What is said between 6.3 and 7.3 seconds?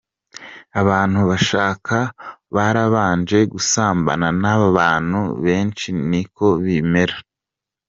ko bimera.